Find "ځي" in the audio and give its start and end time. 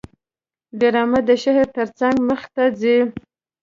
2.79-2.97